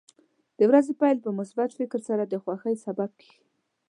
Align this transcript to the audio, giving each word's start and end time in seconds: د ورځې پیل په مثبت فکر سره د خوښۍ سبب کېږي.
د 0.57 0.59
ورځې 0.69 0.93
پیل 1.01 1.17
په 1.25 1.29
مثبت 1.39 1.69
فکر 1.79 1.99
سره 2.09 2.23
د 2.25 2.33
خوښۍ 2.43 2.75
سبب 2.85 3.09
کېږي. 3.21 3.41